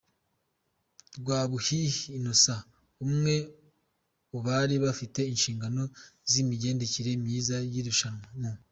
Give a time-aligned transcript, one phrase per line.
[1.19, 2.63] Rwabuhihi Innocent
[3.05, 3.35] umwe
[4.37, 5.81] u bari bafite inshingano
[6.31, 8.51] z'imigendekere myiza y'irushanwaMu